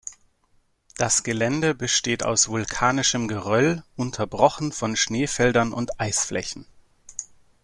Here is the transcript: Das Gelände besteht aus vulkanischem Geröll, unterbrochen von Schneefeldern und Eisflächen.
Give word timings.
Das 0.97 1.21
Gelände 1.21 1.75
besteht 1.75 2.23
aus 2.23 2.47
vulkanischem 2.47 3.27
Geröll, 3.27 3.83
unterbrochen 3.95 4.71
von 4.71 4.95
Schneefeldern 4.95 5.73
und 5.73 5.99
Eisflächen. 6.01 6.65